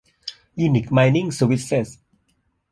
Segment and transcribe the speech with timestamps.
[0.59, 1.89] ยูนิค ไมนิ่ง เซอร์วิสเซส